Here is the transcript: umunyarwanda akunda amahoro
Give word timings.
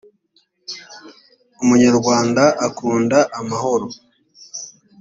umunyarwanda 1.63 2.43
akunda 2.67 3.17
amahoro 3.39 3.87